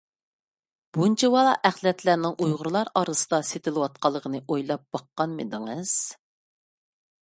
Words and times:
بۇنچىۋالا 0.97 1.51
ئەخلەتلەرنىڭ 1.69 2.35
ئۇيغۇرلار 2.47 2.91
ئارىسىدا 3.03 3.43
سېتىلىۋاتقانلىقىنى 3.53 4.45
ئويلاپ 4.49 4.87
باققانمىدىڭىز؟ 4.99 5.99